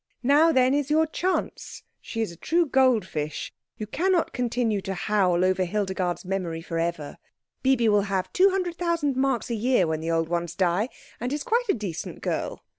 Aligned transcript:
"Now, 0.23 0.51
then, 0.51 0.73
is 0.73 0.89
your 0.89 1.05
chance. 1.05 1.83
She 2.01 2.21
is 2.21 2.31
a 2.31 2.35
true 2.35 2.65
gold 2.65 3.05
fish. 3.05 3.53
You 3.77 3.85
cannot 3.85 4.33
continue 4.33 4.81
to 4.81 4.95
howl 4.95 5.45
over 5.45 5.63
Hildegard's 5.63 6.25
memory 6.25 6.63
for 6.63 6.79
ever. 6.79 7.17
Bibi 7.61 7.87
will 7.87 8.01
have 8.09 8.33
two 8.33 8.49
hundred 8.49 8.77
thousand 8.77 9.15
marks 9.15 9.51
a 9.51 9.53
year 9.55 9.85
when 9.85 9.99
the 10.01 10.09
old 10.09 10.27
ones 10.27 10.55
die, 10.55 10.89
and 11.19 11.31
is 11.31 11.43
quite 11.43 11.65
a 11.69 11.75
decent 11.75 12.21
girl. 12.21 12.63